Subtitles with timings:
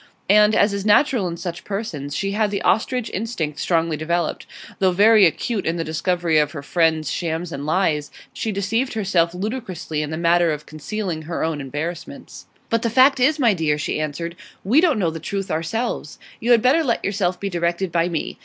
[0.31, 4.47] And, as is natural in such persons, she had the ostrich instinct strongly developed;
[4.79, 9.35] though very acute in the discovery of her friends' shams and lies, she deceived herself
[9.35, 12.47] ludicrously in the matter of concealing her own embarrassments.
[12.71, 16.17] 'But the fact is, my dear,' she answered, 'we don't know the truth ourselves.
[16.39, 18.39] You had better let yourself be directed by me.